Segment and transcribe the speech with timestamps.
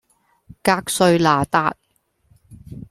[0.63, 1.77] 格瑞那達